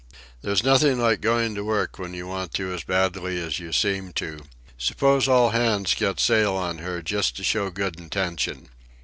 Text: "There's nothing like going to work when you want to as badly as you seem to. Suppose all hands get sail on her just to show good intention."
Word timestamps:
"There's 0.41 0.63
nothing 0.63 0.97
like 0.99 1.21
going 1.21 1.53
to 1.53 1.63
work 1.63 1.99
when 1.99 2.15
you 2.15 2.25
want 2.25 2.55
to 2.55 2.73
as 2.73 2.83
badly 2.83 3.39
as 3.39 3.59
you 3.59 3.71
seem 3.71 4.13
to. 4.13 4.45
Suppose 4.75 5.27
all 5.27 5.51
hands 5.51 5.93
get 5.93 6.19
sail 6.19 6.55
on 6.55 6.79
her 6.79 7.03
just 7.03 7.37
to 7.37 7.43
show 7.43 7.69
good 7.69 7.99
intention." 7.99 8.69